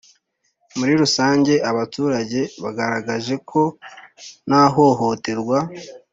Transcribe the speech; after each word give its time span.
Muri 0.77 0.93
rusange 1.01 1.53
abaturage 1.69 2.41
bagaragaje 2.63 3.33
ko 3.49 3.61
nta 4.47 4.63
hohoterwa 4.73 5.57